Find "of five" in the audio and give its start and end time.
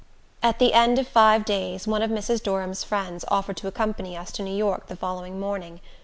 0.97-1.45